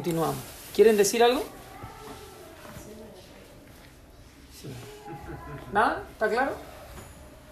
[0.00, 0.36] continuamos.
[0.74, 1.42] ¿Quieren decir algo?
[5.74, 6.02] ¿Nada?
[6.12, 6.52] ¿Está claro?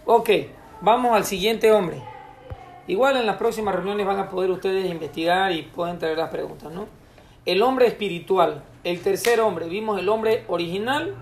[0.07, 0.31] Ok,
[0.81, 2.01] vamos al siguiente hombre.
[2.87, 6.73] Igual en las próximas reuniones van a poder ustedes investigar y pueden traer las preguntas,
[6.73, 6.87] ¿no?
[7.45, 9.69] El hombre espiritual, el tercer hombre.
[9.69, 11.15] Vimos el hombre original,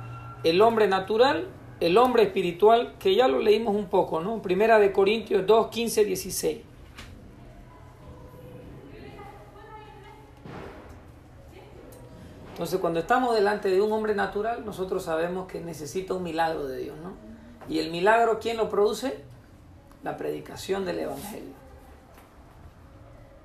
[0.45, 1.49] el hombre natural,
[1.81, 4.41] el hombre espiritual, que ya lo leímos un poco, ¿no?
[4.43, 6.59] Primera de Corintios 2, 15, 16.
[12.57, 16.79] Entonces, cuando estamos delante de un hombre natural, nosotros sabemos que necesita un milagro de
[16.79, 17.13] Dios, ¿no?
[17.69, 19.23] Y el milagro, ¿quién lo produce?
[20.03, 21.53] La predicación del Evangelio.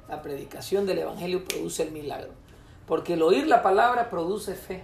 [0.08, 2.30] La predicación del Evangelio produce el milagro.
[2.88, 4.82] Porque el oír la palabra produce fe.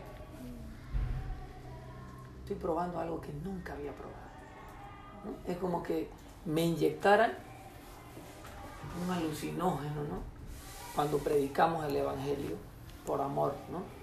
[2.39, 4.17] Estoy probando algo que nunca había probado.
[5.47, 6.09] Es como que
[6.43, 7.31] me inyectaran
[9.05, 10.19] un alucinógeno, ¿no?
[10.93, 12.57] Cuando predicamos el Evangelio
[13.05, 13.95] por amor, ¿no?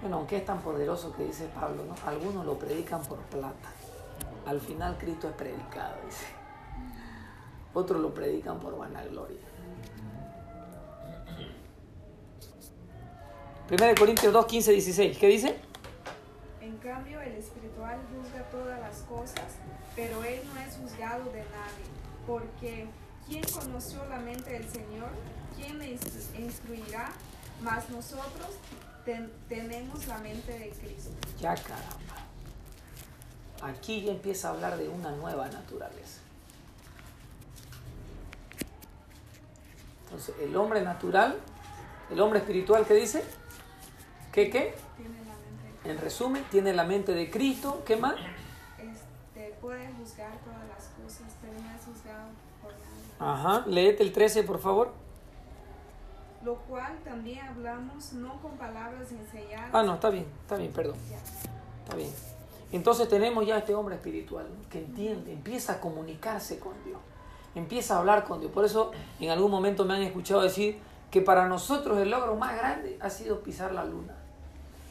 [0.00, 1.94] Bueno, aunque es tan poderoso que dice Pablo, ¿no?
[2.06, 3.70] Algunos lo predican por plata.
[4.46, 6.24] Al final Cristo es predicado, dice.
[7.74, 9.38] Otros lo predican por vanagloria.
[13.70, 15.18] 1 Corintios 2, 15, 16.
[15.18, 15.56] ¿Qué dice?
[16.60, 19.44] En cambio, el espiritual juzga todas las cosas,
[19.94, 21.86] pero él no es juzgado de nadie,
[22.26, 22.86] porque
[23.28, 25.10] ¿quién conoció la mente del Señor?
[25.56, 27.12] ¿Quién le instruirá?
[27.62, 28.56] Mas nosotros
[29.10, 31.10] ten, tenemos la mente de Cristo.
[31.40, 32.16] Ya caramba.
[33.62, 36.20] Aquí ya empieza a hablar de una nueva naturaleza.
[40.04, 41.38] Entonces, el hombre natural,
[42.10, 43.24] el hombre espiritual, ¿qué dice?
[44.32, 44.74] ¿Qué qué?
[44.96, 47.82] Tiene la mente de En resumen, tiene la mente de Cristo.
[47.84, 48.14] ¿Qué más?
[48.78, 52.28] este, puede juzgar todas las cosas, pero no es juzgado
[52.62, 53.58] por nada.
[53.58, 53.66] Ajá.
[53.66, 54.92] Léete el 13, por favor.
[56.42, 59.70] Lo cual también hablamos no con palabras enseñadas.
[59.72, 60.96] Ah, no, está bien, está bien, perdón.
[61.84, 62.10] Está bien.
[62.72, 64.68] Entonces tenemos ya este hombre espiritual ¿no?
[64.68, 67.00] que entiende, empieza a comunicarse con Dios,
[67.54, 68.52] empieza a hablar con Dios.
[68.52, 70.78] Por eso en algún momento me han escuchado decir
[71.10, 74.14] que para nosotros el logro más grande ha sido pisar la luna.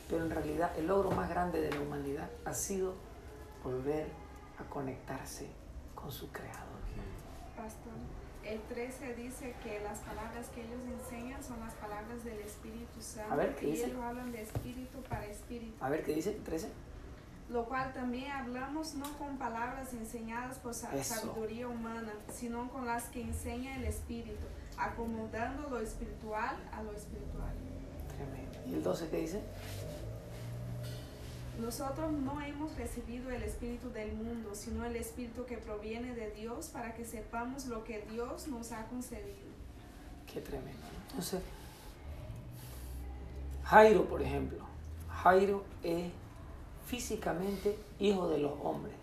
[0.09, 2.95] Pero en realidad el logro más grande de la humanidad ha sido
[3.63, 4.07] volver
[4.59, 5.47] a conectarse
[5.95, 6.67] con su creador.
[7.55, 7.93] Pastor,
[8.49, 13.33] el 13 dice que las palabras que ellos enseñan son las palabras del Espíritu Santo.
[13.33, 13.85] A ver, ¿qué y dice?
[13.85, 15.75] ellos hablan de espíritu para espíritu.
[15.79, 16.69] A ver qué dice, 13.
[17.49, 20.87] Lo cual también hablamos no con palabras enseñadas por Eso.
[21.03, 24.45] sabiduría humana, sino con las que enseña el Espíritu,
[24.77, 27.53] acomodando lo espiritual a lo espiritual.
[28.15, 28.59] Tremendo.
[28.67, 29.41] ¿Y el 12 qué dice?
[31.59, 36.67] Nosotros no hemos recibido el Espíritu del mundo, sino el Espíritu que proviene de Dios
[36.67, 39.49] para que sepamos lo que Dios nos ha concedido.
[40.31, 40.79] Qué tremendo.
[41.09, 41.41] Entonces,
[43.65, 44.65] Jairo, por ejemplo,
[45.21, 46.11] Jairo es
[46.87, 48.95] físicamente hijo de los hombres,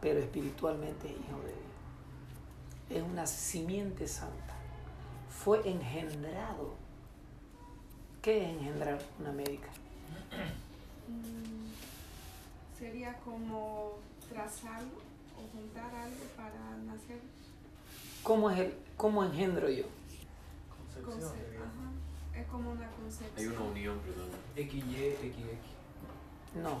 [0.00, 3.02] pero espiritualmente es hijo de Dios.
[3.02, 4.54] Es una simiente santa.
[5.28, 6.74] Fue engendrado.
[8.22, 9.68] ¿Qué es engendrar una médica?
[12.78, 13.92] Sería como
[14.28, 14.98] trazarlo
[15.36, 17.20] o juntar algo para nacer.
[18.22, 19.84] ¿Cómo, es el, cómo engendro yo?
[21.04, 21.26] conce-
[21.58, 23.52] ajá, Es como una Hay concepción.
[23.56, 24.28] una unión, perdón.
[24.56, 26.62] XY, XX.
[26.62, 26.80] No.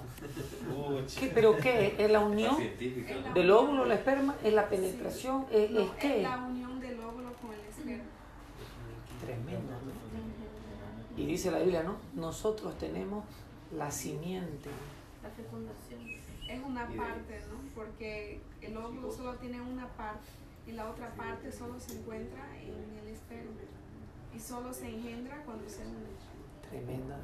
[1.18, 1.98] ¿Qué, ¿Pero qué es?
[2.00, 2.56] ¿Es la unión
[3.34, 4.34] del óvulo, la esperma?
[4.42, 5.46] ¿Es la penetración?
[5.50, 6.16] ¿Es, No, es qué?
[6.18, 8.04] es la unión del óvulo con el esperma.
[9.20, 11.22] Tremendo, ¿no?
[11.22, 11.96] Y dice la Biblia, ¿no?
[12.14, 13.24] Nosotros tenemos
[13.76, 14.70] la simiente.
[15.24, 16.00] La fecundación.
[16.48, 17.58] Es una parte, ¿no?
[17.74, 20.28] Porque el óvulo solo tiene una parte
[20.66, 23.50] y la otra parte solo se encuentra en el esperma
[24.34, 26.06] y solo se engendra cuando se une.
[26.68, 27.18] Tremenda.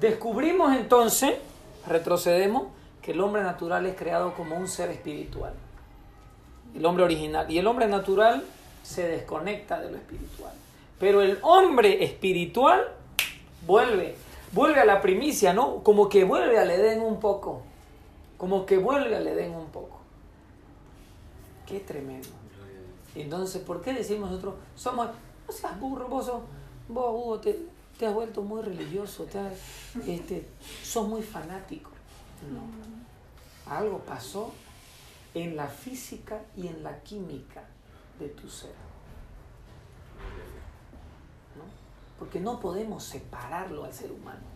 [0.00, 1.34] Descubrimos entonces,
[1.86, 2.68] retrocedemos,
[3.02, 5.54] que el hombre natural es creado como un ser espiritual.
[6.74, 7.50] El hombre original.
[7.50, 8.44] Y el hombre natural
[8.82, 10.52] se desconecta de lo espiritual.
[10.98, 12.92] Pero el hombre espiritual
[13.66, 14.16] vuelve,
[14.52, 15.82] vuelve a la primicia, ¿no?
[15.82, 17.62] Como que vuelve al Edén un poco.
[18.36, 20.00] Como que vuelve al Edén un poco.
[21.66, 22.28] Qué tremendo.
[23.14, 25.08] Entonces, ¿por qué decimos nosotros, somos,
[25.46, 26.42] no seas burro, vos sos,
[26.88, 27.58] vos Hugo, te,
[27.98, 29.40] te has vuelto muy religioso, te
[30.06, 30.48] este,
[30.82, 31.90] sos muy fanático?
[32.52, 33.72] No.
[33.72, 34.52] Algo pasó
[35.34, 37.64] en la física y en la química
[38.18, 38.74] de tu ser.
[41.56, 41.64] ¿no?
[42.20, 44.46] Porque no podemos separarlo al ser humano.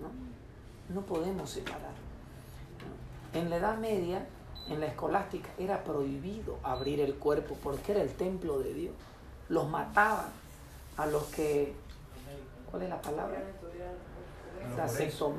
[0.00, 1.88] No, no podemos separarlo.
[3.32, 3.38] ¿no?
[3.38, 4.26] En la Edad Media
[4.68, 8.94] en la escolástica era prohibido abrir el cuerpo porque era el templo de Dios.
[9.48, 10.30] Los mataban
[10.96, 11.74] a los que,
[12.70, 13.42] ¿cuál es la palabra?
[14.76, 15.36] La disección.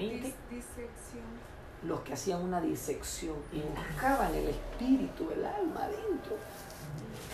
[1.83, 6.35] los que hacían una disección y buscaban el espíritu, el alma adentro,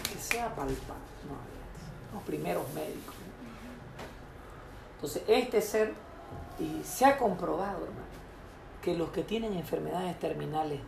[0.03, 1.11] que sea palpable.
[1.27, 3.15] No, los primeros médicos.
[3.15, 3.40] ¿no?
[5.01, 5.95] Entonces, este ser,
[6.59, 8.05] y se ha comprobado, hermano,
[8.83, 10.79] que los que tienen enfermedades terminales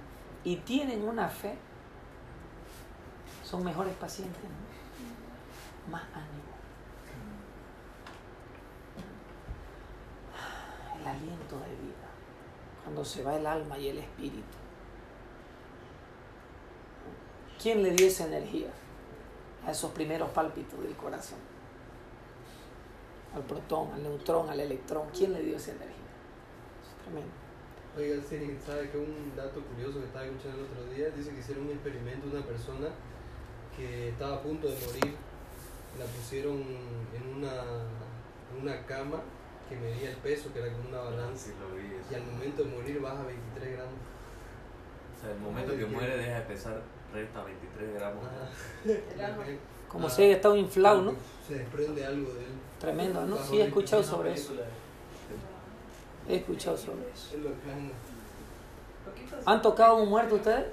[0.44, 1.56] y tienen una fe,
[3.44, 5.92] son mejores pacientes, ¿no?
[5.92, 6.54] más ánimo.
[11.02, 12.08] El aliento de vida,
[12.84, 14.58] cuando se va el alma y el espíritu.
[17.60, 18.70] ¿Quién le dio esa energía
[19.66, 21.53] a esos primeros pálpitos del corazón?
[23.36, 25.08] Al protón, al neutrón, al electrón.
[25.16, 25.90] ¿Quién le dio esa energía?
[26.84, 27.34] Es tremendo.
[27.98, 31.10] Oiga, Siri, ¿sabe que un dato curioso que estaba escuchando el otro día?
[31.10, 32.88] Dice que hicieron un experimento una persona
[33.78, 35.16] que estaba a punto de morir.
[36.00, 39.22] La pusieron en una, en una cama
[39.70, 41.46] que medía el peso, que era como una balanza.
[41.48, 41.86] Sí, lo vi.
[41.86, 42.12] eso.
[42.12, 43.94] Y al momento de morir baja 23 gramos.
[45.18, 46.82] O sea, el momento que muere deja de pesar,
[47.14, 48.24] resta 23 gramos.
[48.26, 49.36] Ajá.
[49.88, 51.14] Como Ah, si haya estado inflado, ¿no?
[51.48, 52.52] Se desprende algo de él.
[52.84, 53.38] Tremendo, ¿no?
[53.38, 54.54] Sí, he escuchado 23 sobre eso.
[56.30, 57.30] He escuchado sobre eso.
[57.72, 57.92] Han-
[59.46, 60.66] ¿Han tocado un muerto ustedes?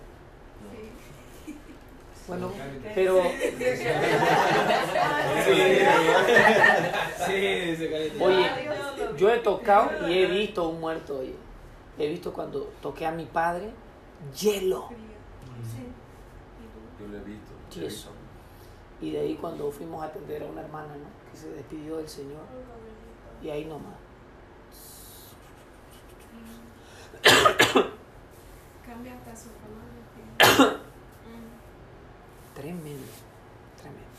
[2.28, 2.52] Bueno,
[2.94, 3.22] pero.
[8.20, 8.46] Oye,
[9.16, 11.34] yo he tocado y he visto un muerto, oye.
[11.98, 13.70] He visto cuando toqué a mi padre,
[14.40, 14.88] hielo.
[14.88, 15.86] Sí.
[17.00, 17.52] Yo lo he visto.
[19.00, 21.19] Y de ahí cuando fuimos a atender a una hermana, ¿no?
[21.32, 22.42] Que se despidió del Señor.
[23.42, 23.94] Y ahí nomás.
[28.86, 30.80] Cambia hasta su color.
[32.54, 33.06] Tremendo,
[33.76, 34.10] tremendo.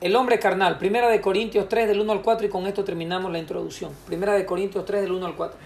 [0.00, 3.30] El hombre carnal, primera de Corintios 3 del 1 al 4 y con esto terminamos
[3.30, 3.94] la introducción.
[4.06, 5.58] Primera de Corintios 3 del 1 al 4.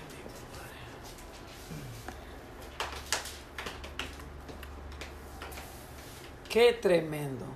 [6.48, 7.56] Qué tremendo.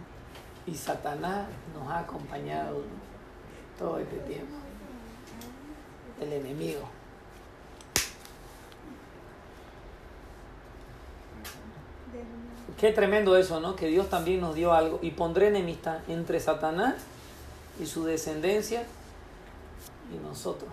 [0.70, 2.82] Y Satanás nos ha acompañado
[3.78, 4.54] todo este tiempo.
[6.20, 6.82] El enemigo.
[12.78, 13.74] Qué tremendo eso, ¿no?
[13.74, 15.00] Que Dios también nos dio algo.
[15.02, 16.94] Y pondré enemistad entre Satanás
[17.80, 18.84] y su descendencia
[20.14, 20.70] y nosotros.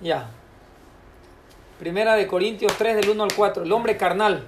[0.00, 0.28] Ya.
[1.78, 3.62] Primera de Corintios 3 del 1 al 4.
[3.62, 4.46] El hombre carnal.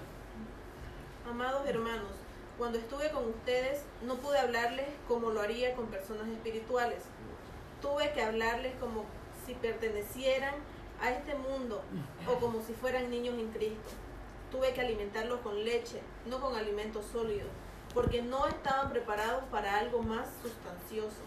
[2.58, 7.02] Cuando estuve con ustedes no pude hablarles como lo haría con personas espirituales.
[7.82, 9.04] Tuve que hablarles como
[9.44, 10.54] si pertenecieran
[11.00, 11.82] a este mundo
[12.26, 13.90] o como si fueran niños en Cristo.
[14.50, 17.50] Tuve que alimentarlos con leche, no con alimentos sólidos,
[17.92, 21.20] porque no estaban preparados para algo más sustancioso.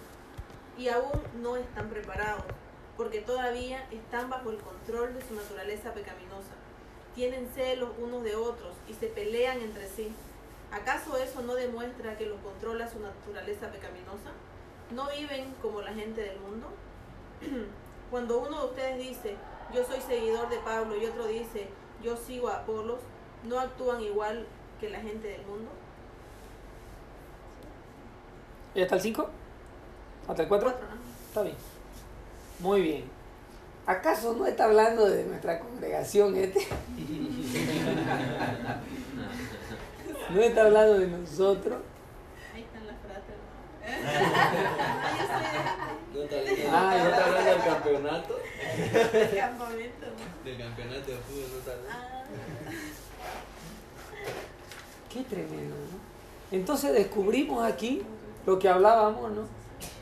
[0.77, 2.45] Y aún no están preparados,
[2.97, 6.55] porque todavía están bajo el control de su naturaleza pecaminosa
[7.19, 10.09] tienen celos unos de otros y se pelean entre sí.
[10.71, 14.31] ¿Acaso eso no demuestra que los controla su naturaleza pecaminosa?
[14.91, 16.67] ¿No viven como la gente del mundo?
[18.11, 19.35] Cuando uno de ustedes dice,
[19.73, 21.67] yo soy seguidor de Pablo y otro dice,
[22.03, 22.99] yo sigo a Apolos,
[23.43, 24.45] ¿no actúan igual
[24.79, 25.69] que la gente del mundo?
[28.75, 29.29] ¿Ya está el 5?
[30.27, 30.69] ¿Hasta el 4?
[30.69, 30.95] Cuatro, ¿no?
[31.27, 31.55] Está bien.
[32.59, 33.19] Muy bien.
[33.85, 36.59] ¿Acaso no está hablando de nuestra congregación este?
[40.33, 41.81] ¿No está hablando de nosotros?
[42.53, 43.35] Ahí están las frases.
[46.11, 48.33] Ah, ¿No está hablando- Ah, ¿No está hablando del campeonato?
[49.13, 50.05] del campamento.
[50.43, 51.77] Del campeonato de fútbol, ¿no tal?
[51.89, 52.23] Ah,
[55.13, 55.99] Qué tremendo, ¿no?
[56.57, 58.01] Entonces descubrimos aquí
[58.45, 59.41] lo que hablábamos, ¿no?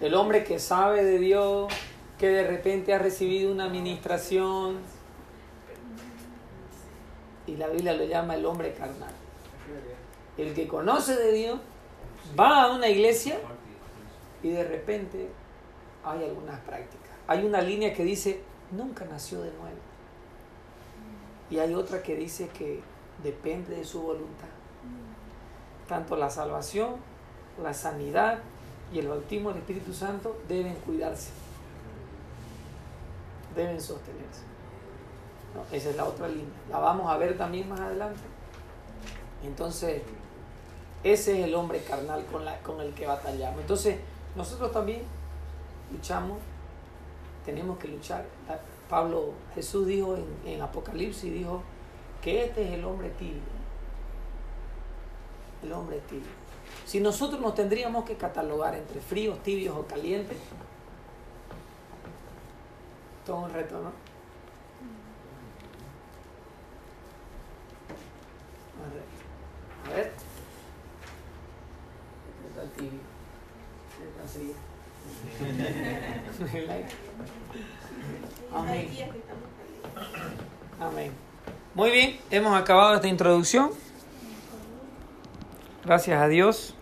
[0.01, 1.71] El hombre que sabe de Dios,
[2.17, 4.77] que de repente ha recibido una administración.
[7.45, 9.11] Y la Biblia lo llama el hombre carnal.
[10.37, 11.59] El que conoce de Dios
[12.39, 13.39] va a una iglesia
[14.43, 15.29] y de repente
[16.03, 17.09] hay algunas prácticas.
[17.27, 18.41] Hay una línea que dice,
[18.71, 19.77] nunca nació de nuevo.
[21.49, 22.81] Y hay otra que dice que
[23.23, 24.47] depende de su voluntad.
[25.87, 26.95] Tanto la salvación,
[27.61, 28.39] la sanidad
[28.93, 31.31] y el bautismo del Espíritu Santo deben cuidarse.
[33.55, 34.41] Deben sostenerse.
[35.71, 36.45] Esa es la otra línea.
[36.69, 38.19] La vamos a ver también más adelante.
[39.43, 40.01] Entonces,
[41.13, 43.61] ese es el hombre carnal con, la, con el que batallamos.
[43.61, 43.97] Entonces,
[44.35, 45.01] nosotros también
[45.91, 46.39] luchamos,
[47.45, 48.25] tenemos que luchar.
[48.89, 51.61] Pablo, Jesús dijo en, en Apocalipsis, dijo
[52.21, 53.41] que este es el hombre tibio.
[55.63, 56.27] El hombre tibio.
[56.85, 60.37] Si nosotros nos tendríamos que catalogar entre fríos, tibios o calientes,
[63.25, 63.91] todo un reto, ¿no?
[69.85, 70.26] A ver.
[72.63, 74.51] Así.
[78.53, 78.89] Amén.
[80.79, 81.11] Amén.
[81.75, 83.69] Muy bien, hemos acabado esta introducción.
[85.85, 86.73] Gracias a Dios.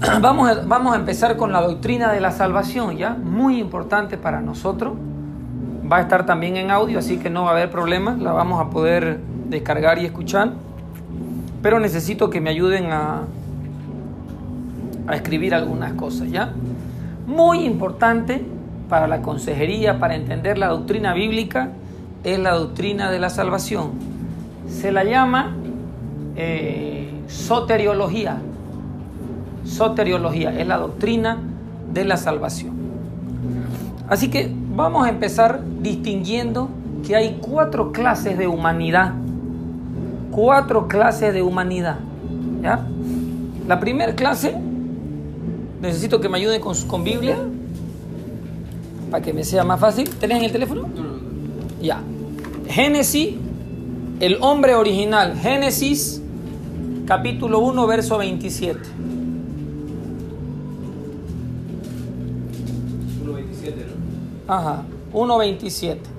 [0.20, 3.10] Vamos a, vamos a empezar con la doctrina de la salvación, ¿ya?
[3.10, 4.94] Muy importante para nosotros.
[5.90, 8.16] Va a estar también en audio, así que no va a haber problema.
[8.18, 10.52] La vamos a poder descargar y escuchar.
[11.62, 13.22] Pero necesito que me ayuden a,
[15.06, 16.52] a escribir algunas cosas, ¿ya?
[17.26, 18.44] Muy importante
[18.88, 21.70] para la consejería, para entender la doctrina bíblica,
[22.24, 23.90] es la doctrina de la salvación.
[24.68, 25.54] Se la llama
[26.36, 28.38] eh, soteriología.
[29.64, 31.38] Soteriología es la doctrina
[31.92, 32.74] de la salvación.
[34.08, 36.70] Así que vamos a empezar distinguiendo
[37.06, 39.14] que hay cuatro clases de humanidad.
[40.38, 41.98] Cuatro clases de humanidad.
[42.62, 42.86] ¿ya?
[43.66, 44.54] La primera clase,
[45.82, 47.36] necesito que me ayuden con, con Biblia,
[49.10, 50.08] para que me sea más fácil.
[50.08, 50.82] ¿Tenés en el teléfono?
[50.82, 51.82] No, no, no.
[51.82, 52.00] Ya.
[52.68, 53.34] Génesis,
[54.20, 55.36] el hombre original.
[55.36, 56.22] Génesis,
[57.04, 58.78] capítulo 1, verso 27.
[63.24, 63.74] 1.27,
[64.46, 64.54] ¿no?
[64.54, 66.17] Ajá, 1.27.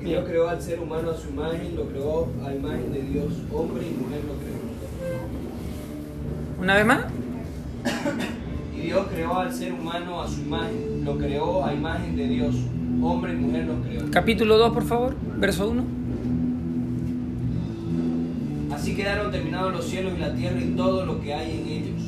[0.00, 3.32] Y Dios creó al ser humano a su imagen, lo creó a imagen de Dios,
[3.52, 4.60] hombre y mujer lo creó.
[6.58, 7.00] Una vez más.
[8.74, 12.54] Y Dios creó al ser humano a su imagen, lo creó a imagen de Dios,
[13.02, 14.10] hombre y mujer lo creó.
[14.10, 15.84] Capítulo 2, por favor, verso 1.
[18.72, 21.99] Así quedaron terminados los cielos y la tierra y todo lo que hay en ellos.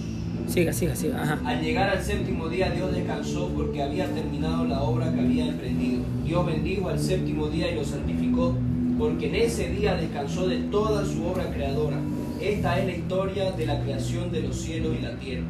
[0.53, 1.23] Siga, siga, siga.
[1.23, 1.41] Ajá.
[1.47, 6.03] Al llegar al séptimo día Dios descansó porque había terminado la obra que había emprendido.
[6.27, 8.55] Dios bendijo al séptimo día y lo santificó
[8.99, 11.97] porque en ese día descansó de toda su obra creadora.
[12.39, 15.47] Esta es la historia de la creación de los cielos y la tierra.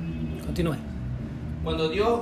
[0.47, 0.76] Continúe.
[1.64, 2.21] Cuando Dios,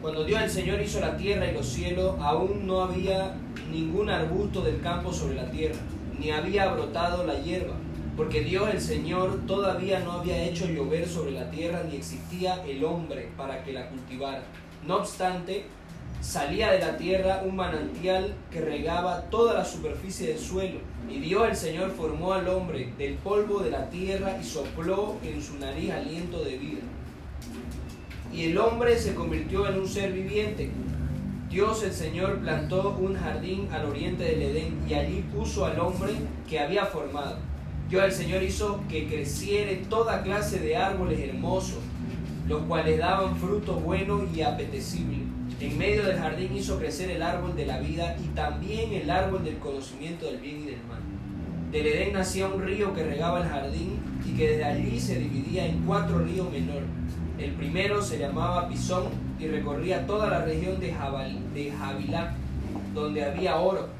[0.00, 3.34] cuando Dios el Señor hizo la tierra y los cielos, aún no había
[3.72, 5.80] ningún arbusto del campo sobre la tierra,
[6.20, 7.74] ni había brotado la hierba,
[8.16, 12.84] porque Dios el Señor todavía no había hecho llover sobre la tierra, ni existía el
[12.84, 14.42] hombre para que la cultivara.
[14.86, 15.64] No obstante,
[16.20, 21.48] salía de la tierra un manantial que regaba toda la superficie del suelo, y Dios
[21.48, 25.90] el Señor formó al hombre del polvo de la tierra y sopló en su nariz
[25.90, 26.82] aliento de vida
[28.32, 30.70] y el hombre se convirtió en un ser viviente.
[31.50, 36.12] Dios el Señor plantó un jardín al oriente del Edén y allí puso al hombre
[36.48, 37.36] que había formado.
[37.92, 41.76] Dios el Señor hizo que creciere toda clase de árboles hermosos,
[42.48, 45.18] los cuales daban fruto bueno y apetecible.
[45.60, 49.44] En medio del jardín hizo crecer el árbol de la vida y también el árbol
[49.44, 51.02] del conocimiento del bien y del mal.
[51.70, 55.66] Del Edén nacía un río que regaba el jardín y que desde allí se dividía
[55.66, 56.88] en cuatro ríos menores.
[57.38, 59.04] El primero se llamaba Pisón
[59.38, 61.72] y recorría toda la región de, Jabal, de
[62.94, 63.90] donde había oro.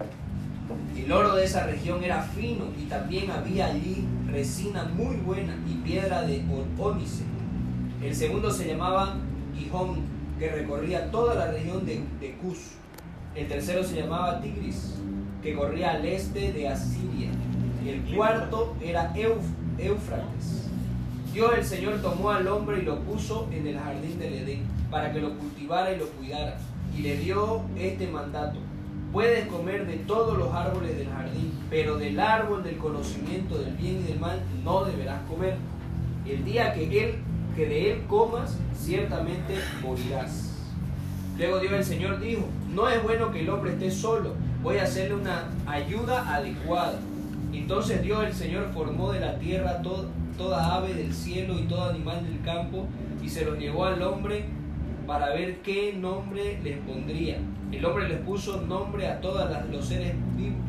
[0.97, 5.75] El oro de esa región era fino y también había allí resina muy buena y
[5.87, 6.43] piedra de
[6.79, 7.25] ónice.
[8.02, 9.17] El segundo se llamaba
[9.57, 10.00] Gijón,
[10.38, 12.59] que recorría toda la región de, de Cus.
[13.35, 14.95] El tercero se llamaba Tigris,
[15.43, 17.31] que corría al este de Asiria.
[17.87, 20.69] El cuarto era Euf- Éufrates.
[21.33, 24.61] Dios el Señor tomó al hombre y lo puso en el jardín del Edén
[24.91, 26.59] para que lo cultivara y lo cuidara.
[26.97, 28.59] Y le dio este mandato.
[29.12, 34.00] Puedes comer de todos los árboles del jardín, pero del árbol del conocimiento del bien
[34.00, 35.57] y del mal no deberás comer.
[36.26, 37.14] El día que, él,
[37.54, 40.54] que de él comas, ciertamente morirás.
[41.37, 44.85] Luego Dios el Señor dijo, no es bueno que el hombre esté solo, voy a
[44.85, 46.99] hacerle una ayuda adecuada.
[47.52, 49.83] Entonces Dios el Señor formó de la tierra
[50.38, 52.87] toda ave del cielo y todo animal del campo
[53.23, 54.47] y se los llevó al hombre
[55.07, 57.39] para ver qué nombre les pondría.
[57.71, 60.61] El hombre les puso nombre a todos los seres vivos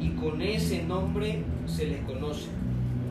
[0.00, 2.48] y con ese nombre se les conoce.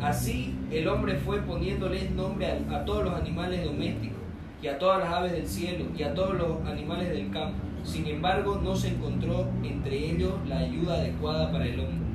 [0.01, 4.19] Así el hombre fue poniéndoles nombre a, todos los animales domésticos
[4.61, 7.59] y a todas las aves del cielo y a todos los animales del campo.
[7.83, 12.09] Sin embargo, no se encontró entre ellos la ayuda adecuada para el hombre.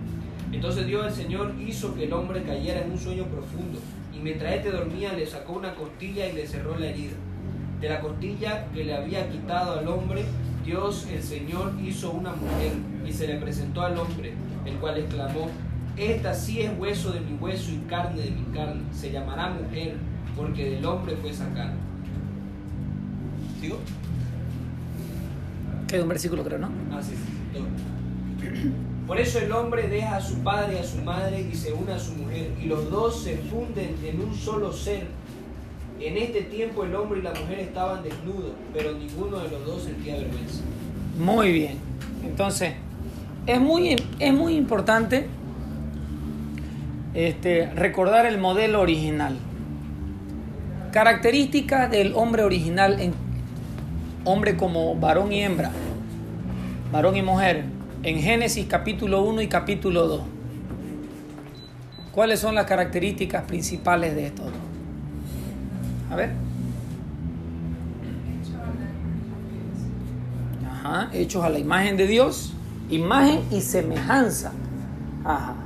[0.52, 3.80] Entonces Dios el Señor hizo que el hombre cayera en un sueño profundo
[4.14, 7.14] y mientras éste dormía le sacó una costilla y le cerró la herida.
[7.84, 10.24] De la costilla que le había quitado al hombre,
[10.64, 12.72] Dios el Señor hizo una mujer
[13.06, 14.32] y se le presentó al hombre,
[14.64, 15.50] el cual exclamó,
[15.94, 19.96] esta sí es hueso de mi hueso y carne de mi carne, se llamará mujer,
[20.34, 21.74] porque del hombre fue sacada.
[23.60, 23.76] ¿Sigo?
[25.86, 26.70] Queda un versículo, creo, ¿no?
[26.90, 28.72] Ah, sí, sí.
[29.06, 31.92] Por eso el hombre deja a su padre y a su madre y se une
[31.92, 35.06] a su mujer, y los dos se funden en un solo ser.
[36.00, 39.82] En este tiempo el hombre y la mujer estaban desnudos, pero ninguno de los dos
[39.84, 40.62] sentía vergüenza.
[41.18, 41.78] Muy bien.
[42.24, 42.74] Entonces,
[43.46, 45.26] es muy, es muy importante
[47.14, 49.36] este, recordar el modelo original.
[50.92, 53.14] Características del hombre original en
[54.24, 55.70] hombre como varón y hembra,
[56.92, 57.64] varón y mujer,
[58.02, 60.22] en Génesis capítulo 1 y capítulo 2.
[62.12, 64.73] ¿Cuáles son las características principales de estos dos?
[66.14, 66.30] A ver.
[70.70, 72.52] Ajá, hechos a la imagen de Dios,
[72.88, 74.52] imagen y semejanza.
[75.24, 75.56] Ajá.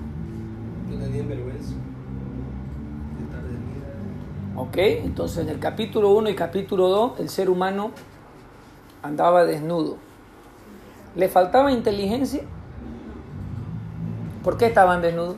[4.56, 7.90] Ok, entonces en el capítulo 1 y capítulo 2 el ser humano
[9.02, 9.98] andaba desnudo.
[11.14, 12.40] ¿Le faltaba inteligencia?
[14.42, 15.36] ¿Por qué estaban desnudos?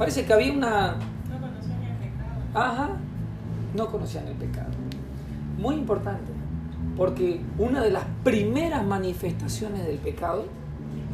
[0.00, 0.94] Parece que había una...
[2.54, 2.88] Ajá,
[3.74, 4.70] no conocían el pecado.
[5.58, 6.32] Muy importante,
[6.96, 10.46] porque una de las primeras manifestaciones del pecado,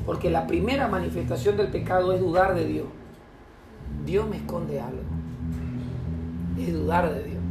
[0.07, 2.87] porque la primera manifestación del pecado es dudar de Dios.
[4.07, 5.03] Dios me esconde algo.
[6.57, 7.43] Es dudar de Dios.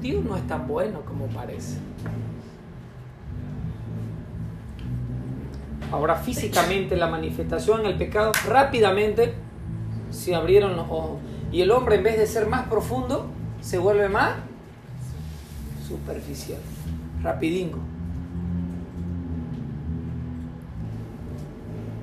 [0.00, 1.78] Dios no es tan bueno como parece.
[5.92, 9.51] Ahora físicamente la manifestación del pecado rápidamente
[10.12, 11.18] se abrieron los ojos.
[11.50, 13.26] Y el hombre en vez de ser más profundo,
[13.60, 14.34] se vuelve más
[15.86, 16.60] superficial,
[17.22, 17.78] rapidingo.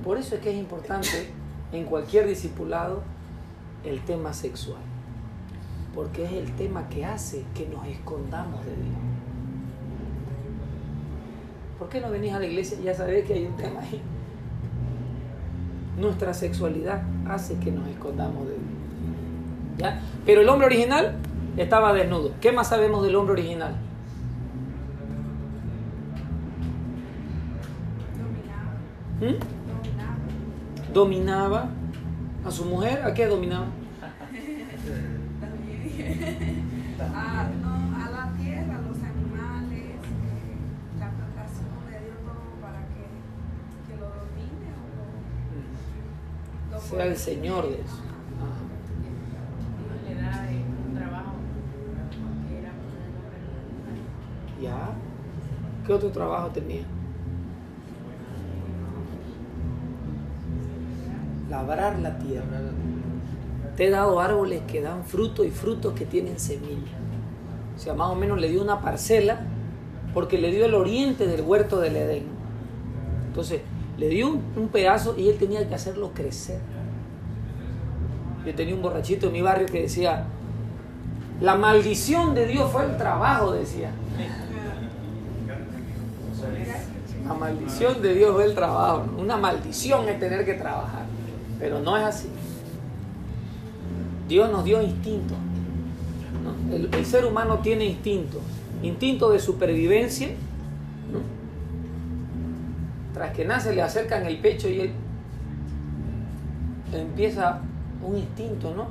[0.04, 1.30] Por eso es que es importante
[1.72, 3.02] en cualquier discipulado
[3.84, 4.80] el tema sexual.
[5.94, 8.96] Porque es el tema que hace que nos escondamos de Dios.
[11.78, 12.78] ¿Por qué no venís a la iglesia?
[12.82, 14.00] Ya sabés que hay un tema ahí.
[15.98, 17.02] Nuestra sexualidad
[17.34, 18.64] hace que nos escondamos de Dios.
[19.78, 20.00] ¿Ya?
[20.26, 21.16] Pero el hombre original
[21.56, 22.32] estaba desnudo.
[22.40, 23.76] ¿Qué más sabemos del hombre original?
[29.20, 30.92] ¿Mm?
[30.92, 31.64] Dominaba.
[31.64, 31.68] Dominaba
[32.44, 33.02] a su mujer.
[33.04, 33.66] ¿A qué dominaba?
[47.04, 47.80] El en la mujer.
[54.60, 54.92] ¿Ya?
[55.86, 56.82] ¿Qué otro trabajo tenía?
[61.48, 62.60] Labrar la tierra.
[63.76, 66.98] Te he dado árboles que dan fruto y frutos que tienen semilla.
[67.74, 69.40] O sea, más o menos le dio una parcela
[70.12, 72.24] porque le dio el oriente del huerto del Edén.
[73.26, 73.62] Entonces,
[73.96, 76.60] le dio un pedazo y él tenía que hacerlo crecer.
[78.44, 80.24] Yo tenía un borrachito en mi barrio que decía,
[81.40, 83.90] la maldición de Dios fue el trabajo, decía.
[87.26, 89.04] La maldición de Dios fue el trabajo.
[89.18, 91.04] Una maldición es tener que trabajar.
[91.58, 92.28] Pero no es así.
[94.28, 95.34] Dios nos dio instinto.
[96.72, 98.40] El, ser humano tiene instinto.
[98.82, 100.28] Instinto de supervivencia.
[103.14, 104.92] Tras que nace le acercan el pecho y él
[106.92, 107.60] empieza
[108.02, 108.86] un instinto, ¿no?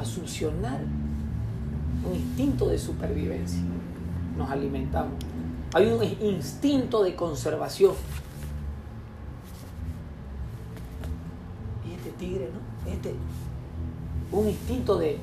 [0.00, 0.80] A succionar.
[2.04, 3.60] Un instinto de supervivencia.
[4.36, 5.14] Nos alimentamos.
[5.74, 7.94] Hay un instinto de conservación.
[11.88, 12.90] Y este tigre, ¿no?
[12.92, 13.14] Este,
[14.32, 15.18] un instinto de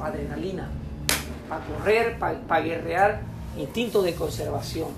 [0.00, 0.68] adrenalina,
[1.48, 3.20] para correr, para guerrear,
[3.56, 4.88] instinto de conservación,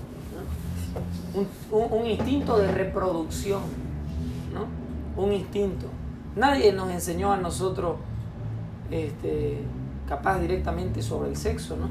[1.33, 3.61] un, un- un instinto de reproducción,
[4.53, 5.21] ¿no?
[5.23, 5.87] un instinto.
[6.35, 7.95] Nadie nos enseñó a nosotros,
[8.91, 9.63] este,
[10.07, 11.87] capaz directamente sobre el sexo, ¿no?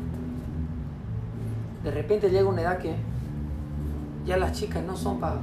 [1.83, 2.95] De repente llega una edad que
[4.27, 5.39] ya las chicas no son para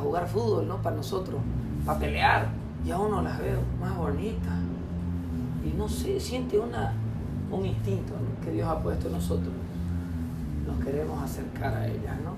[0.00, 0.82] jugar fútbol, ¿no?
[0.82, 1.40] Para nosotros,
[1.84, 2.48] para pelear.
[2.84, 4.52] Ya uno las veo más bonitas.
[5.64, 6.92] Y no sé, siente una,
[7.50, 8.12] un instinto
[8.44, 9.52] que Dios ha puesto en nosotros.
[10.66, 12.34] Nos queremos acercar a ellas, ¿no?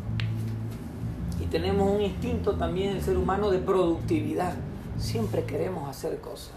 [1.43, 4.55] Y tenemos un instinto también el ser humano de productividad.
[4.99, 6.55] Siempre queremos hacer cosas.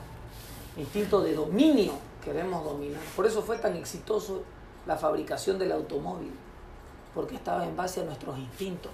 [0.78, 1.94] Instinto de dominio.
[2.24, 3.02] queremos dominar.
[3.16, 4.44] Por eso fue tan exitoso
[4.86, 6.32] la fabricación del automóvil,
[7.14, 8.92] porque estaba en base a nuestros instintos.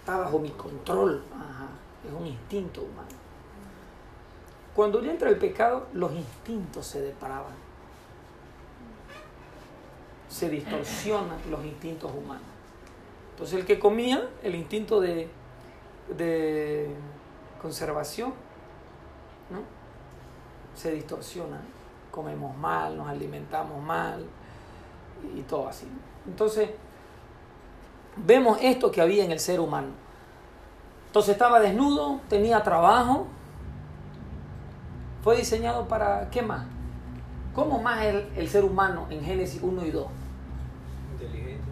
[0.00, 1.22] Está bajo mi control.
[1.32, 1.68] Ajá,
[2.06, 3.08] es un instinto humano.
[4.74, 7.54] Cuando ya entra el pecado, los instintos se depravan.
[10.28, 12.44] Se distorsionan los instintos humanos.
[13.32, 15.28] Entonces el que comía, el instinto de,
[16.16, 16.88] de
[17.66, 18.32] conservación,
[19.50, 19.58] ¿no?
[20.76, 21.60] se distorsiona.
[22.12, 24.24] Comemos mal, nos alimentamos mal
[25.36, 25.86] y todo así.
[26.26, 26.70] Entonces,
[28.24, 29.88] vemos esto que había en el ser humano.
[31.08, 33.26] Entonces estaba desnudo, tenía trabajo,
[35.24, 36.66] fue diseñado para, ¿qué más?
[37.52, 40.06] ¿Cómo más el, el ser humano en Génesis 1 y 2?
[41.14, 41.64] Inteligente.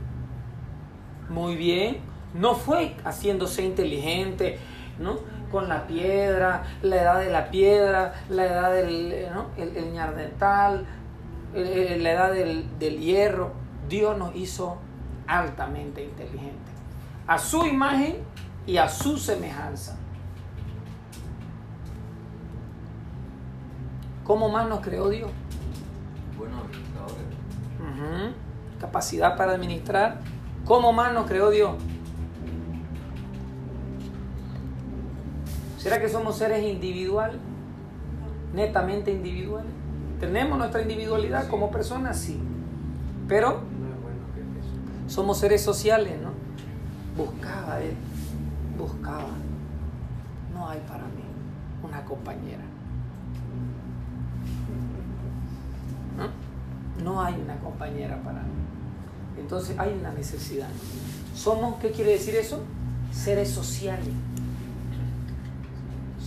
[1.28, 2.00] Muy bien,
[2.34, 4.58] no fue haciéndose inteligente,
[4.98, 5.33] ¿no?
[5.54, 9.50] Con la piedra, la edad de la piedra, la edad del ¿no?
[9.56, 10.84] el, el ñardental,
[11.54, 13.52] la edad del, del hierro.
[13.88, 14.78] Dios nos hizo
[15.28, 16.74] altamente inteligentes,
[17.28, 18.16] a su imagen
[18.66, 19.96] y a su semejanza.
[24.24, 25.30] ¿Cómo más nos creó Dios?
[26.36, 28.34] Buenos administradores.
[28.80, 30.18] Capacidad para administrar.
[30.64, 31.76] ¿Cómo más nos creó Dios?
[35.84, 37.36] ¿Será que somos seres individuales?
[38.54, 39.70] Netamente individuales.
[40.18, 42.18] ¿Tenemos nuestra individualidad como personas?
[42.18, 42.40] Sí.
[43.28, 43.60] Pero
[45.08, 46.30] somos seres sociales, ¿no?
[47.22, 47.92] Buscaba él,
[48.78, 49.28] buscaba.
[50.54, 51.22] No hay para mí
[51.82, 52.64] una compañera.
[56.16, 57.04] ¿No?
[57.04, 58.54] No hay una compañera para mí.
[59.38, 60.70] Entonces hay una necesidad.
[61.34, 62.60] Somos, ¿qué quiere decir eso?
[63.12, 64.14] Seres sociales.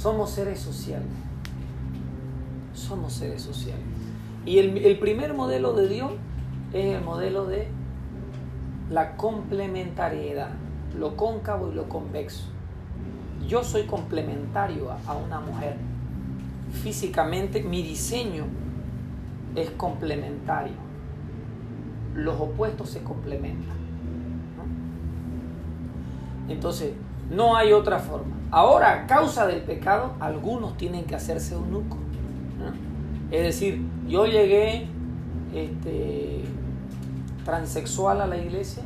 [0.07, 1.09] Somos seres sociales.
[2.73, 3.83] Somos seres sociales.
[4.45, 6.13] Y el, primer modelo de Dios
[6.71, 7.67] es el modelo de
[8.89, 10.51] la complementariedad,
[10.97, 12.45] lo cóncavo y lo convexo.
[13.49, 15.75] Yo soy complementario a, una mujer.
[16.71, 18.45] Físicamente mi diseño
[19.57, 20.77] es complementario.
[22.15, 23.75] Los opuestos se complementan.
[26.47, 26.93] Entonces,
[27.29, 28.36] no hay otra forma.
[28.51, 31.99] Ahora, a causa del pecado, algunos tienen que hacerse eunucos.
[32.57, 32.73] ¿no?
[33.29, 34.87] Es decir, yo llegué
[35.53, 36.43] este,
[37.43, 38.83] transexual a la iglesia,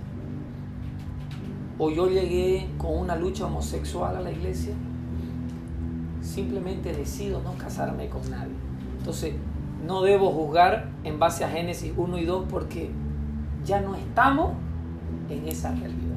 [1.77, 4.73] o yo llegué con una lucha homosexual a la iglesia,
[6.21, 8.53] simplemente decido no casarme con nadie.
[8.97, 9.33] Entonces,
[9.85, 12.91] no debo juzgar en base a Génesis 1 y 2 porque
[13.65, 14.53] ya no estamos
[15.29, 16.10] en esa realidad.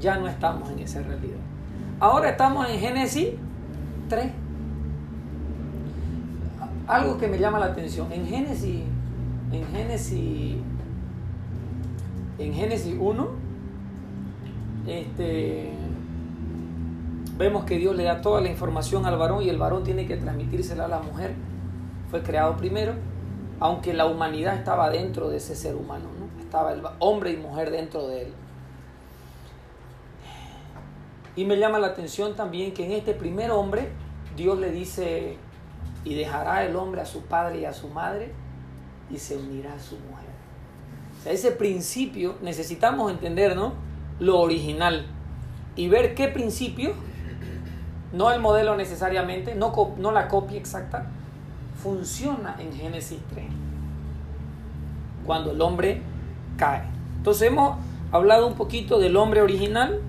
[0.00, 1.38] Ya no estamos en esa realidad.
[2.00, 3.28] Ahora estamos en Génesis
[4.08, 4.32] 3.
[6.86, 8.10] Algo que me llama la atención.
[8.10, 8.80] En Génesis,
[9.52, 10.56] en Génesis,
[12.38, 13.28] en Génesis 1,
[14.86, 15.70] este,
[17.36, 20.16] vemos que Dios le da toda la información al varón y el varón tiene que
[20.16, 21.34] transmitírsela a la mujer.
[22.10, 22.94] Fue creado primero,
[23.60, 26.42] aunque la humanidad estaba dentro de ese ser humano, ¿no?
[26.42, 28.32] Estaba el hombre y mujer dentro de él.
[31.36, 33.88] Y me llama la atención también que en este primer hombre
[34.36, 35.36] Dios le dice,
[36.04, 38.32] y dejará el hombre a su padre y a su madre
[39.10, 40.30] y se unirá a su mujer.
[41.26, 43.74] O ese principio necesitamos entender, ¿no?
[44.18, 45.06] Lo original
[45.76, 46.92] y ver qué principio,
[48.12, 51.06] no el modelo necesariamente, no, no la copia exacta,
[51.82, 53.46] funciona en Génesis 3,
[55.24, 56.02] cuando el hombre
[56.56, 56.82] cae.
[57.16, 57.78] Entonces hemos
[58.12, 60.00] hablado un poquito del hombre original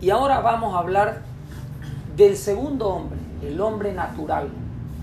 [0.00, 1.22] y ahora vamos a hablar
[2.16, 4.48] del segundo hombre, el hombre natural.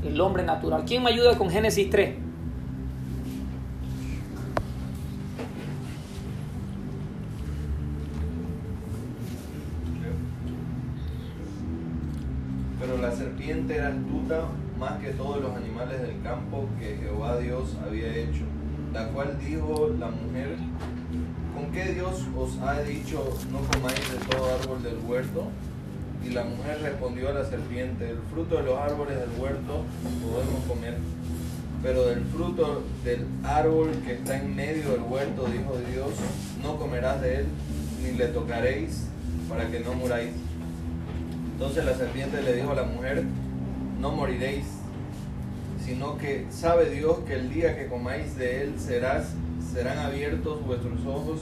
[0.04, 0.84] El hombre natural.
[0.86, 2.16] ¿Quién me ayuda con Génesis 3?
[12.80, 14.42] Pero la serpiente era astuta
[14.78, 18.44] más que todos los animales del campo que Jehová Dios había hecho,
[18.92, 21.23] la cual dijo la mujer, ¿con
[21.74, 25.48] qué Dios os ha dicho no comáis de todo árbol del huerto?
[26.24, 29.84] Y la mujer respondió a la serpiente, el fruto de los árboles del huerto
[30.24, 30.98] podemos comer,
[31.82, 36.12] pero del fruto del árbol que está en medio del huerto, dijo Dios,
[36.62, 37.46] no comerás de él,
[38.04, 39.08] ni le tocaréis,
[39.50, 40.32] para que no muráis.
[41.54, 43.24] Entonces la serpiente le dijo a la mujer,
[44.00, 44.66] no moriréis,
[45.84, 49.34] sino que sabe Dios que el día que comáis de él serás,
[49.74, 51.42] serán abiertos vuestros ojos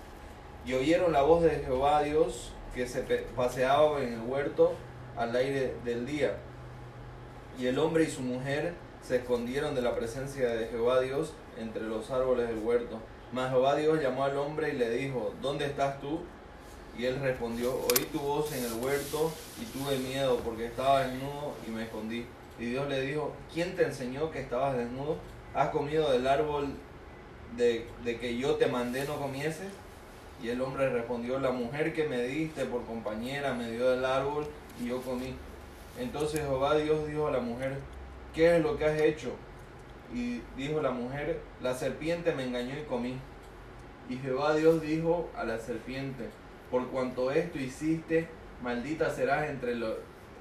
[0.65, 3.01] Y oyeron la voz de Jehová Dios que se
[3.35, 4.73] paseaba en el huerto
[5.17, 6.37] al aire del día.
[7.59, 11.83] Y el hombre y su mujer se escondieron de la presencia de Jehová Dios entre
[11.83, 12.99] los árboles del huerto.
[13.33, 16.21] Mas Jehová Dios llamó al hombre y le dijo, ¿dónde estás tú?
[16.97, 21.53] Y él respondió, oí tu voz en el huerto y tuve miedo porque estaba desnudo
[21.67, 22.25] y me escondí.
[22.59, 25.17] Y Dios le dijo, ¿quién te enseñó que estabas desnudo?
[25.53, 26.73] ¿Has comido del árbol
[27.57, 29.67] de, de que yo te mandé no comieses?
[30.41, 34.45] Y el hombre respondió, la mujer que me diste por compañera me dio del árbol
[34.81, 35.35] y yo comí.
[35.99, 37.77] Entonces Jehová Dios dijo a la mujer,
[38.33, 39.31] ¿qué es lo que has hecho?
[40.13, 43.15] Y dijo la mujer, la serpiente me engañó y comí.
[44.09, 46.29] Y Jehová Dios dijo a la serpiente,
[46.71, 48.27] por cuanto esto hiciste,
[48.63, 49.97] maldita serás entre, lo-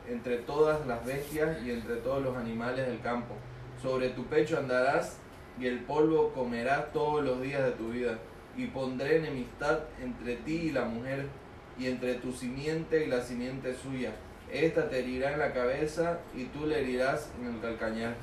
[0.09, 3.35] entre todas las bestias y entre todos los animales del campo.
[3.83, 5.19] Sobre tu pecho andarás
[5.59, 8.19] y el polvo comerás todos los días de tu vida.
[8.61, 11.25] Y pondré enemistad entre ti y la mujer,
[11.79, 14.13] y entre tu simiente y la simiente suya.
[14.53, 18.15] Esta te herirá en la cabeza y tú le herirás en el calcañar.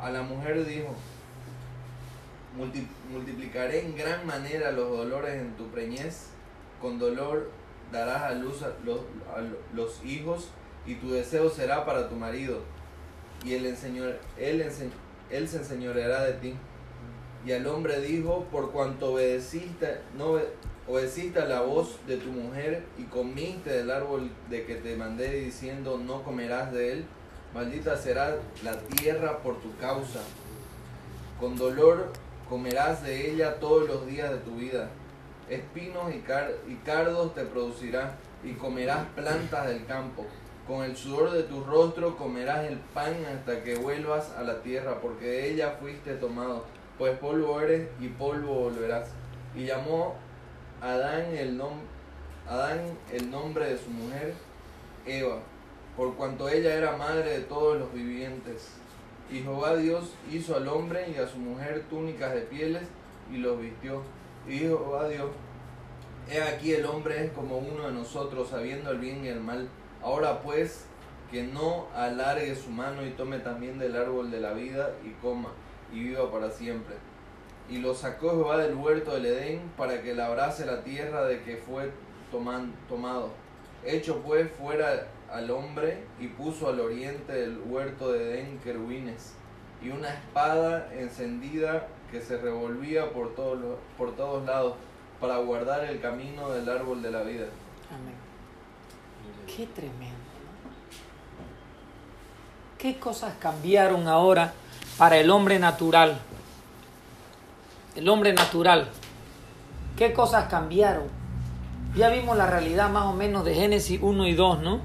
[0.00, 0.96] A la mujer dijo,
[2.56, 6.28] "Multi- multiplicaré en gran manera los dolores en tu preñez,
[6.80, 7.50] con dolor
[7.92, 8.64] darás a luz
[9.74, 10.48] los hijos,
[10.86, 12.62] y tu deseo será para tu marido,
[13.44, 14.88] y él, enseñor, él, ense-
[15.30, 16.54] él se enseñoreará de ti.
[17.46, 20.48] Y al hombre dijo, por cuanto obedeciste, no obe-
[20.86, 25.98] obedeciste la voz de tu mujer y comiste del árbol de que te mandé diciendo,
[25.98, 27.04] no comerás de él,
[27.54, 30.20] maldita será la tierra por tu causa.
[31.40, 32.12] Con dolor
[32.48, 34.88] comerás de ella todos los días de tu vida.
[35.48, 36.18] Espinos y,
[36.70, 40.26] y cardos te producirá, y comerás plantas del campo.
[40.66, 45.00] Con el sudor de tu rostro comerás el pan hasta que vuelvas a la tierra,
[45.00, 46.64] porque de ella fuiste tomado,
[46.98, 49.10] pues polvo eres y polvo volverás.
[49.54, 50.14] Y llamó
[50.82, 51.86] Adán el, nom-
[52.48, 52.80] Adán
[53.12, 54.34] el nombre de su mujer,
[55.06, 55.38] Eva,
[55.96, 58.72] por cuanto ella era madre de todos los vivientes.
[59.30, 62.82] Y Jehová Dios hizo al hombre y a su mujer túnicas de pieles
[63.32, 64.02] y los vistió.
[64.46, 65.28] Y dijo Jehová Dios,
[66.30, 69.68] he aquí el hombre es como uno de nosotros, sabiendo el bien y el mal.
[70.02, 70.86] Ahora pues,
[71.30, 75.50] que no alargue su mano y tome también del árbol de la vida y coma
[75.92, 76.94] y viva para siempre.
[77.68, 81.56] Y lo sacó Jehová del huerto del Edén para que labrase la tierra de que
[81.56, 81.90] fue
[82.32, 83.30] toman- tomado.
[83.84, 89.34] Hecho pues fuera al hombre y puso al oriente del huerto de Edén querubines
[89.82, 94.74] y una espada encendida que se revolvía por todos, los- por todos lados
[95.20, 97.46] para guardar el camino del árbol de la vida.
[97.90, 98.14] Amén.
[99.46, 100.06] Qué tremendo.
[100.06, 100.68] ¿no?
[102.78, 104.52] ¿Qué cosas cambiaron ahora
[104.98, 106.18] para el hombre natural?
[107.94, 108.88] El hombre natural.
[109.96, 111.04] ¿Qué cosas cambiaron?
[111.96, 114.80] Ya vimos la realidad más o menos de Génesis 1 y 2, ¿no?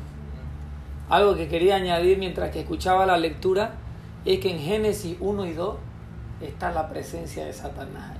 [1.09, 3.73] Algo que quería añadir mientras que escuchaba la lectura
[4.23, 5.75] es que en Génesis 1 y 2
[6.41, 8.17] está la presencia de Satanás ahí.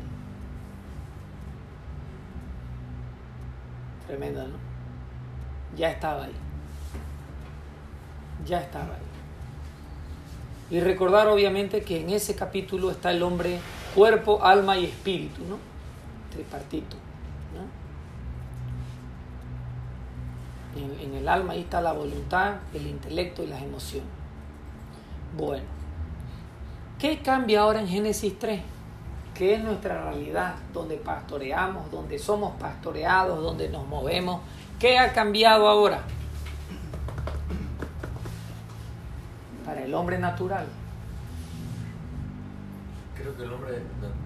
[4.08, 4.58] Tremenda, ¿no?
[5.78, 6.36] Ya estaba ahí.
[8.46, 9.13] Ya estaba ahí.
[10.74, 13.60] Y recordar obviamente que en ese capítulo está el hombre
[13.94, 15.60] cuerpo, alma y espíritu, ¿no?
[16.32, 16.98] Tripartito.
[20.76, 24.10] En, el alma ahí está la voluntad, el intelecto y las emociones.
[25.38, 25.64] Bueno,
[26.98, 28.60] ¿qué cambia ahora en Génesis 3?
[29.36, 34.42] Que es nuestra realidad, donde pastoreamos, donde somos pastoreados, donde nos movemos.
[34.80, 36.02] ¿Qué ha cambiado ahora?
[39.74, 40.68] Para el hombre natural.
[43.18, 43.82] Creo que el hombre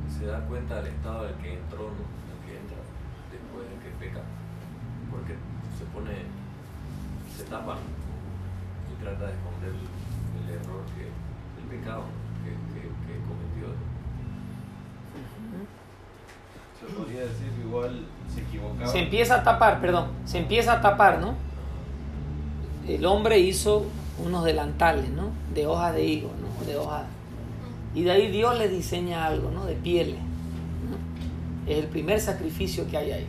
[0.10, 2.03] se da cuenta del estado del que entró, ¿no?
[2.27, 2.75] Del que entra
[3.31, 4.23] después de que peca.
[5.10, 5.36] Porque
[5.79, 6.12] se pone,
[7.33, 7.77] se tapa
[8.91, 12.03] y trata de esconder el, el error que, el pecado
[12.43, 13.67] que, que, que cometió.
[16.77, 18.91] Se podría decir que igual se equivocaba.
[18.91, 21.36] Se empieza a tapar, perdón, se empieza a tapar, ¿no?
[22.86, 23.86] El hombre hizo
[24.23, 25.30] unos delantales, ¿no?
[25.53, 26.65] De hojas de higo, ¿no?
[26.65, 27.06] De hojas.
[27.93, 29.65] Y de ahí Dios le diseña algo, ¿no?
[29.65, 30.19] De pieles.
[31.67, 33.27] Es el primer sacrificio que hay ahí.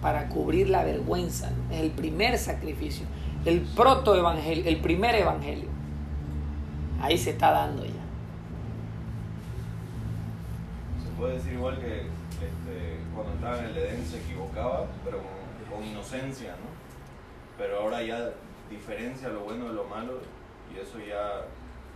[0.00, 1.50] Para cubrir la vergüenza.
[1.50, 1.74] ¿no?
[1.74, 3.06] Es el primer sacrificio.
[3.44, 5.68] El protoevangelio, el primer evangelio.
[7.00, 7.92] Ahí se está dando ya.
[11.18, 15.84] puede decir igual que este, cuando estaba en el Edén se equivocaba, pero con, con
[15.84, 16.68] inocencia, ¿no?
[17.58, 18.30] Pero ahora ya
[18.70, 20.20] diferencia lo bueno de lo malo
[20.74, 21.44] y eso ya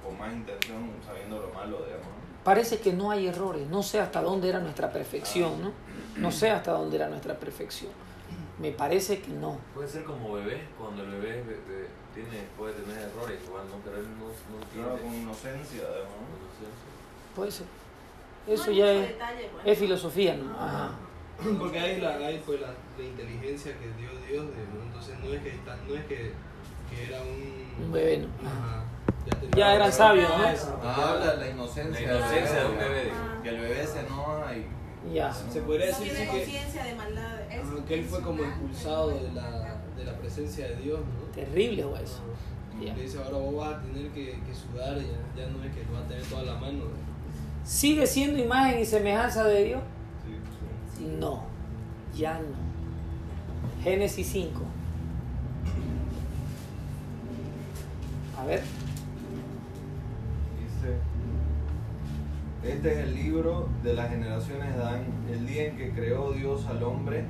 [0.04, 2.06] con más intención, sabiendo lo malo, digamos.
[2.06, 2.22] ¿no?
[2.44, 5.72] Parece que no hay errores, no sé hasta dónde era nuestra perfección, ¿no?
[6.16, 7.90] No sé hasta dónde era nuestra perfección.
[8.58, 9.58] Me parece que no.
[9.74, 13.76] Puede ser como bebé, cuando el bebé be- be- tiene, puede tener errores igual, ¿no?
[13.84, 15.82] Pero él no, no Claro, con inocencia.
[15.82, 16.90] Inocencia.
[17.34, 17.66] Puede ser.
[18.46, 19.66] Eso ya mucho es, detalle, pues.
[19.66, 20.52] es filosofía, ¿no?
[20.58, 20.90] Ajá.
[21.58, 24.46] Porque ahí, la, ahí fue la, la inteligencia que dio Dios,
[24.84, 26.32] entonces no es que, está- no es que,
[26.94, 27.84] que era un...
[27.86, 28.48] Un bebé, ¿no?
[28.48, 28.84] Ajá.
[29.26, 30.44] Ya, Ya eran sabios, ¿no?
[30.82, 33.10] Ah, habla la inocencia, La inocencia de un bebé.
[33.12, 33.40] Ah.
[33.42, 35.12] Que el bebé se enoja y...
[35.12, 35.32] Ya.
[35.32, 37.38] Se podría decir sí que, de maldad.
[37.88, 41.32] que él fue como expulsado de la, de la presencia de Dios, ¿no?
[41.32, 42.04] Terrible, güey.
[42.04, 42.20] eso.
[42.80, 42.94] Ya.
[42.94, 45.84] Le dice, ahora vos vas a tener que, que sudar, ya, ya no es que
[45.84, 46.84] lo vas a tener toda la mano.
[46.84, 47.12] ¿no?
[47.64, 49.82] ¿Sigue siendo imagen y semejanza de Dios?
[50.24, 51.16] Sí, sí.
[51.18, 51.44] No,
[52.14, 53.82] ya no.
[53.82, 54.60] Génesis 5.
[58.46, 58.62] Ver.
[60.60, 60.96] Dice,
[62.74, 66.66] este es el libro de las generaciones de Adán, el día en que creó Dios
[66.66, 67.24] al hombre,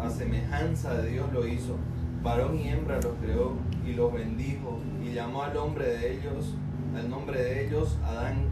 [0.00, 1.76] a, semejanza de Dios lo hizo,
[2.22, 3.52] varón y hembra los creó
[3.86, 6.54] y los bendijo y llamó al hombre de ellos,
[6.96, 8.44] al nombre de ellos Adán,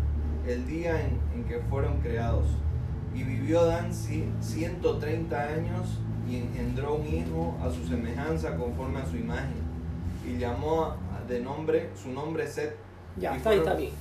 [0.46, 2.46] el día en, que fueron creados.
[3.14, 5.98] Y vivió Adán ci- 130 años
[6.28, 9.66] y engendró un hijo a su semejanza conforme a su imagen.
[10.26, 10.94] Y llamó
[11.28, 12.76] de nombre, su nombre Set.
[13.16, 13.92] Ya, Y está, fueron- está bien.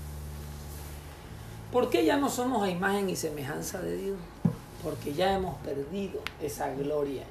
[1.72, 4.18] ¿Por qué ya no somos a imagen y semejanza de Dios?
[4.84, 7.24] Porque ya hemos perdido esa gloria.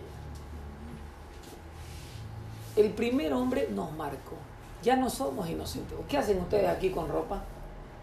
[2.77, 2.83] ya.
[2.83, 4.37] El primer hombre nos marcó.
[4.83, 5.97] Ya no somos inocentes.
[6.09, 7.43] ¿Qué hacen ustedes aquí con ropa?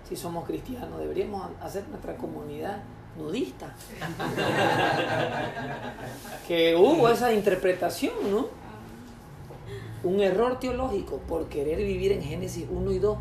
[0.10, 2.82] Si somos cristianos, deberíamos hacer nuestra comunidad
[3.16, 3.74] nudista.
[6.48, 8.63] que hubo esa interpretación, ¿no?
[10.04, 13.18] Un error teológico por querer vivir en Génesis 1 y 2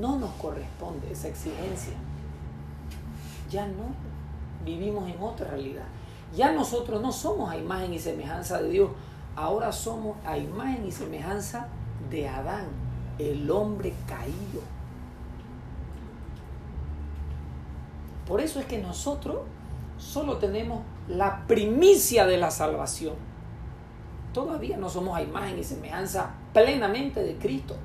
[0.00, 1.92] no nos corresponde esa exigencia.
[3.50, 3.94] Ya no.
[4.64, 5.84] Vivimos en otra realidad.
[6.34, 8.90] Ya nosotros no somos a imagen y semejanza de Dios.
[9.36, 11.68] Ahora somos a imagen y semejanza
[12.10, 12.66] de Adán,
[13.18, 14.62] el hombre caído.
[18.26, 19.40] Por eso es que nosotros
[19.98, 23.14] solo tenemos la primicia de la salvación.
[24.34, 27.76] Todavía no somos a imagen y semejanza plenamente de Cristo,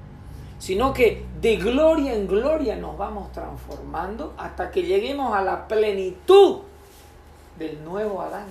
[0.57, 6.61] sino que de gloria en gloria nos vamos transformando hasta que lleguemos a la plenitud
[7.59, 8.47] del nuevo Adán.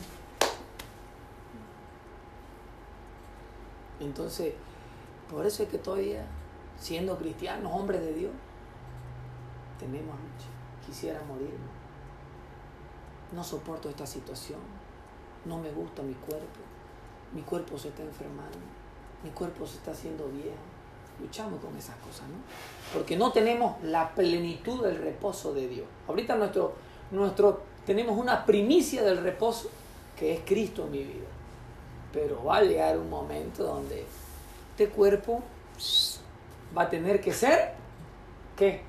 [3.98, 4.54] Entonces,
[5.28, 6.24] por eso es que todavía,
[6.78, 8.32] siendo cristianos, hombres de Dios,
[9.80, 10.46] tenemos lucha.
[10.86, 11.66] Quisiera morirme.
[13.32, 14.60] No soporto esta situación.
[15.44, 16.67] No me gusta mi cuerpo.
[17.32, 18.58] Mi cuerpo se está enfermando.
[19.22, 20.56] Mi cuerpo se está haciendo viejo.
[21.20, 22.36] Luchamos con esas cosas, ¿no?
[22.94, 25.86] Porque no tenemos la plenitud del reposo de Dios.
[26.06, 26.74] Ahorita nuestro,
[27.10, 29.68] nuestro, tenemos una primicia del reposo
[30.16, 31.26] que es Cristo en mi vida.
[32.12, 34.06] Pero va a llegar un momento donde
[34.70, 35.42] este cuerpo
[36.76, 37.74] va a tener que ser,
[38.56, 38.82] ¿qué?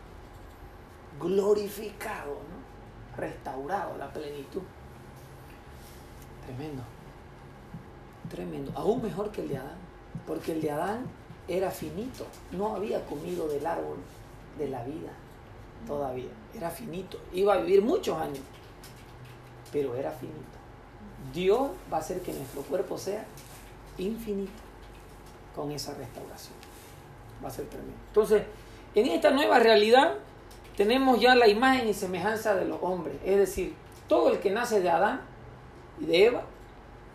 [1.20, 3.18] Glorificado, ¿no?
[3.18, 4.62] Restaurado, la plenitud.
[6.46, 6.84] Tremendo.
[8.30, 8.72] Tremendo.
[8.76, 9.78] Aún mejor que el de Adán.
[10.26, 11.06] Porque el de Adán
[11.48, 12.26] era finito.
[12.52, 13.98] No había comido del árbol
[14.58, 15.12] de la vida
[15.88, 16.30] todavía.
[16.56, 17.20] Era finito.
[17.34, 18.40] Iba a vivir muchos años.
[19.72, 20.38] Pero era finito.
[21.34, 23.26] Dios va a hacer que nuestro cuerpo sea
[23.98, 24.52] infinito
[25.56, 26.56] con esa restauración.
[27.44, 27.98] Va a ser tremendo.
[28.08, 28.44] Entonces,
[28.96, 30.16] en esta nueva realidad
[30.76, 33.18] tenemos ya la imagen y semejanza de los hombres.
[33.24, 33.74] Es decir,
[34.08, 35.22] todo el que nace de Adán
[36.00, 36.44] y de Eva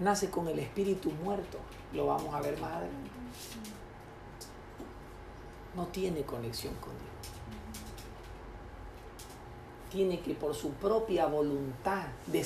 [0.05, 1.59] nace con el espíritu muerto.
[1.93, 3.11] Lo vamos a ver más adelante.
[5.75, 7.11] No tiene conexión con Dios.
[9.91, 12.07] Tiene que por su propia voluntad